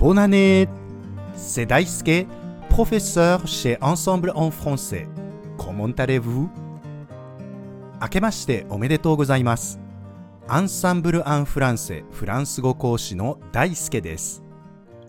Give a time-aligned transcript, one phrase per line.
[0.00, 0.66] Bonne année
[1.34, 2.26] C'est Daisuke,
[2.70, 5.06] professeur chez Ensemble en français.
[5.58, 6.48] Comment allez-vous?
[8.00, 9.78] 明けましておめでとうございます。
[10.48, 14.42] アンサンブル・アン・フランセフランス語講師の大輔です。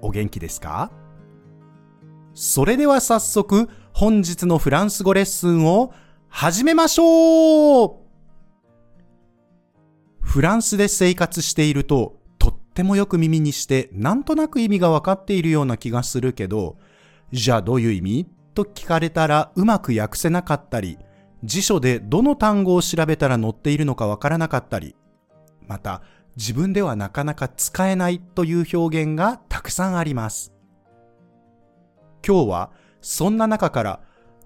[0.00, 0.90] お元気ですか
[2.32, 5.92] それでは早速本日のフランス語レッスンを
[6.28, 7.94] 始めましょう
[10.20, 12.17] フランスで生活しているとと
[12.78, 16.76] ってもよく耳にしてなんとなく意味がわかっているような気がするけど
[17.32, 18.26] じゃあどういう意味？
[18.54, 20.96] と聞かれたらうまく訳せなかったり
[21.42, 24.94] 辞書でどの単語を調べたら載っているのかわからなかったり
[25.66, 26.02] また
[26.36, 30.52] 自分ではなかなか使えないという表現がたくさんあります。
[32.24, 34.00] 今日はそんな中から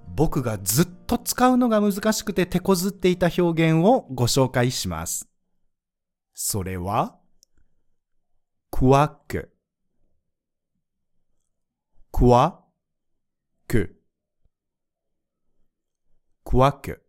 [0.09, 5.29] 僕がずっと使うのが難しくて手こずっていた表現をご紹介します。
[6.33, 7.17] それは、
[8.75, 9.53] クワック、
[12.11, 12.62] クワ
[13.69, 14.01] ック、
[16.42, 17.03] クワック。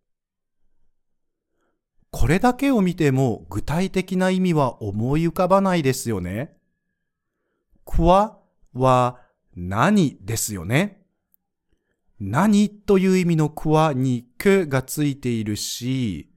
[2.11, 6.53] これだけを見ても具体的な意味は思い浮かばないですよね。
[7.86, 8.38] クワ
[8.73, 9.22] は
[9.56, 11.02] 何ですよね。
[12.19, 16.30] 何という意味のクワにくがついているし、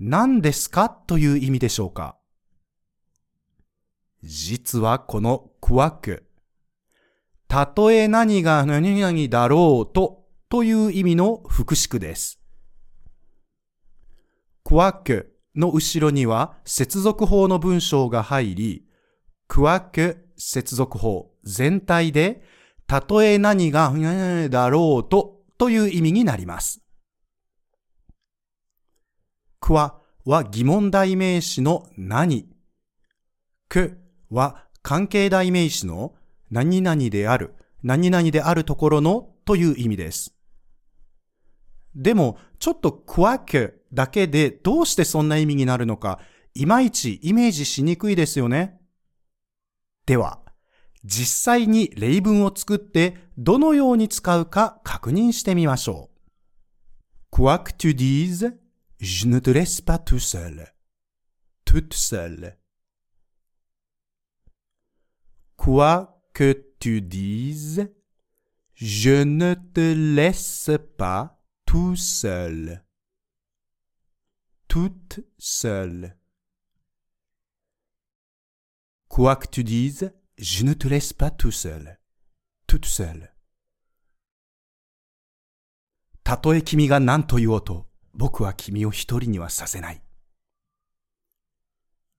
[0.00, 2.16] 何ですかという意味でしょうか。
[4.22, 6.26] 実はこのクワック、
[7.48, 12.40] たとえ何が何々だろうとという意味の副詞句です。
[14.64, 18.84] クワックの後ろには接続法の文章が入り、
[19.48, 22.42] クワック接続法全体で、
[22.86, 26.82] たとえ何が何々だろうとという意味になります。
[29.60, 32.48] クワは疑問代名詞の何。
[33.68, 33.98] ク
[34.30, 36.14] は関係代名詞の
[36.50, 40.34] 何々である、何々であるところのという意味です。
[41.94, 46.20] でも、ちょっとクワクだけでどうしてそんな意味になるのか、
[46.54, 48.80] いまいちイメージしにくいですよね。
[50.06, 50.40] では、
[51.04, 56.16] 実際に例文を作ってどのように使うか確認してみましょう。
[57.30, 58.52] Quoi que tu dises,
[58.98, 60.72] je ne te laisse pas tout seul.
[61.64, 62.54] Toute seule.
[65.56, 67.90] Quoi que tu dises,
[68.74, 72.84] je ne te laisse pas tout seul.
[74.68, 76.16] Toute seule.
[79.08, 81.98] Quoi que tu dises, je ne te laisse pas tout seul.
[82.66, 83.32] toute seule.
[86.22, 90.02] たとえ君が何と言おうと、僕は君を一人にはさせない。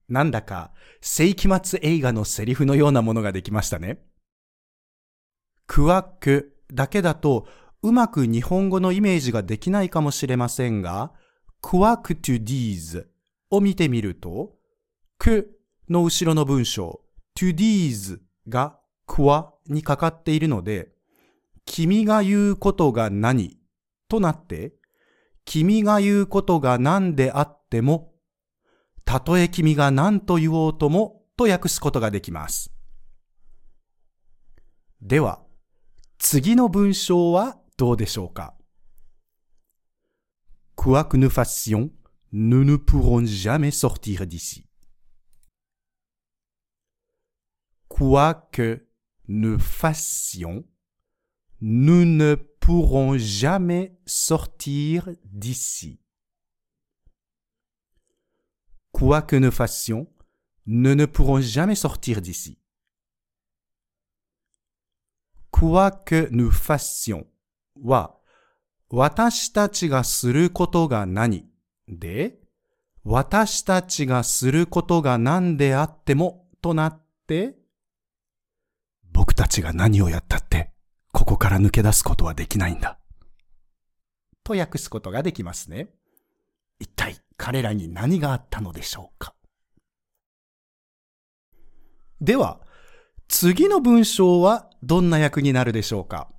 [0.09, 3.99] なんだか世紀末映画のセリフのようなものができましたね。
[5.65, 7.47] クワックだけだと
[7.83, 11.11] うまく日本語のイメージができないかもしれませんが、
[11.61, 13.11] クワクトゥディーズ
[13.49, 14.55] を見てみると、
[15.17, 15.59] ク
[15.89, 17.01] の後ろの文章、
[17.35, 20.89] トゥディーズがクワにかかっているので、
[21.65, 23.57] 君が言うことが何
[24.07, 24.73] となって、
[25.45, 28.13] 君が言うことが何であっても、
[29.07, 32.73] たとえ君が何と言おうともと訳すことができます。
[35.01, 35.39] では、
[36.17, 38.53] 次の文章はどうでしょうか
[40.75, 41.89] Quoi que nous fassions,
[42.33, 44.67] nous ne pourrons jamais sortir d'ici.
[47.87, 48.89] Quoi que
[49.29, 50.65] nous fassions,
[51.61, 56.01] nous ne pourrons jamais sortir d'ici.
[58.97, 60.07] Quoi que nous fassions,
[60.65, 62.57] nous ne pourrons jamais sortir d'ici.
[65.51, 67.27] Quoi que nous fassions
[67.83, 68.15] は、
[68.89, 71.45] 私たちがすることが何
[71.87, 72.39] で、
[73.03, 77.55] 私たちがすることが何であってもとなって、
[79.11, 80.73] 僕たちが何をやったって、
[81.11, 82.97] ここから抜け出すことはできないんだ。
[84.43, 85.89] と訳すことができますね。
[86.79, 89.33] 一体彼らに何があったのでしょうか
[92.19, 92.59] では、
[93.27, 96.29] 次の文章はどんな訳になるでしょうか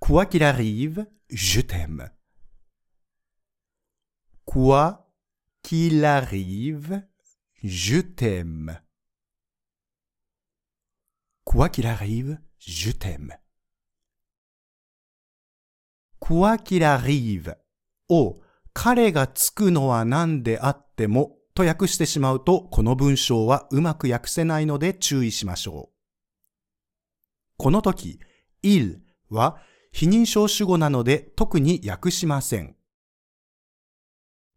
[0.00, 2.10] Quoi qu'il arrive, je t'aime.
[4.44, 5.08] Quoi
[5.62, 7.06] qu'il arrive,
[7.62, 8.82] je t'aime.
[11.44, 13.38] Quoi qu'il arrive, je t'aime.
[16.18, 17.56] Quoi qu'il arrive
[18.08, 18.41] を
[18.74, 25.92] 彼がつくのは何であってもと訳してしまうと、この文章はうまく訳せないので注意しましょう。
[27.58, 28.18] この時、
[28.62, 29.60] il は
[29.92, 32.76] 非認証主語なので特に訳しません。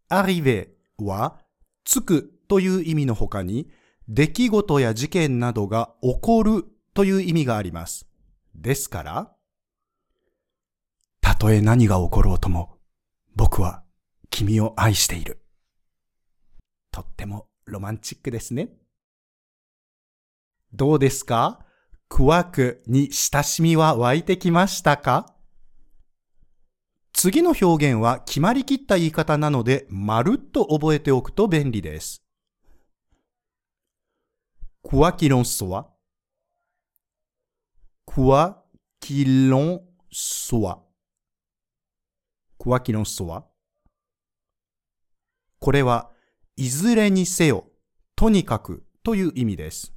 [0.10, 1.42] arrive は、
[1.84, 3.70] つくという意味の他に、
[4.08, 8.08] 出来事や事件などが起こるという意味があります。
[8.54, 9.32] ですから、
[11.22, 12.78] たとえ何が起ころうとも、
[13.36, 13.85] 僕は
[14.30, 15.42] 君を愛している。
[16.92, 18.70] とってもロマンチックですね。
[20.74, 21.66] どうですか？
[22.10, 25.34] クワクに親しみは湧いてきましたか？
[27.14, 32.22] 次の表現は決まりきった言い方なので、まるっと覚えておくと便利です。
[34.84, 35.88] quoi qu'il en soit,
[38.06, 38.64] quoi
[39.00, 39.82] qu'il en
[40.12, 40.84] soit,
[42.58, 43.46] quoi qu'il en soit
[45.60, 46.12] これは、
[46.58, 47.66] いずれにせよ、
[48.16, 49.94] とにかくという意味です。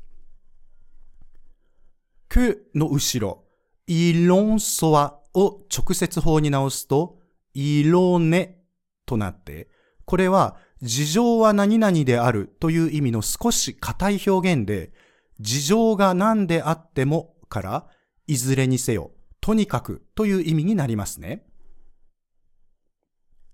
[2.28, 3.44] くの後ろ、
[3.86, 7.18] いろんそわを直接法に直すと、
[7.54, 8.62] いろね
[9.06, 9.68] となって、
[10.04, 14.92] これは事情は何々であるという意味の少し硬い表現で、
[15.40, 17.86] 事情が何であってもから、
[18.26, 21.46] いずれにせよ、とにかくという意味になりますね。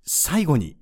[0.05, 0.77] 最後に、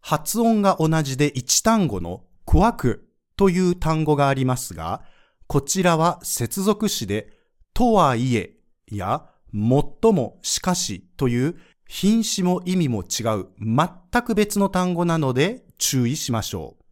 [0.00, 5.02] 発音が同じで一単語のクワクという単語がありますが、
[5.46, 7.32] こちらは接続詞で、
[7.74, 8.56] とはいえ
[8.90, 11.56] や、もっともしかしという
[11.88, 16.84] 品詞も意味も違う全く別の単語なので注意しましょう。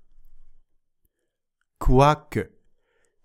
[1.79, 2.53] クワク。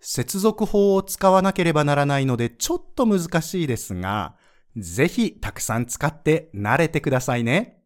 [0.00, 4.36] 接続法を使わなければならないのでちょっと難しいですが、
[4.76, 7.81] ぜひたくさん使って慣れてくださいね。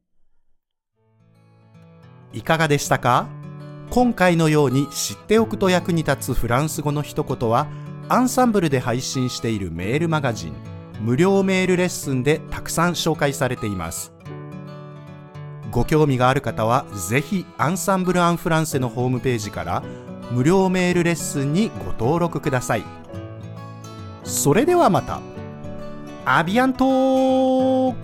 [2.32, 3.26] いかがでしたか？
[3.90, 7.66] 今回のように知っておくと役に立つフランス語の一言は、
[8.08, 10.52] アンサンブルで配信しているメールマガジン、
[11.00, 14.12] 無料メールレッスンでたくさん紹介されています。
[15.70, 19.82] ご興味がある方はぜひアンサンブル・アン・フランセのホームページから
[20.30, 22.84] 無料メールレッスンにご登録ください。
[24.24, 25.20] それではまた。
[26.24, 27.94] アビアント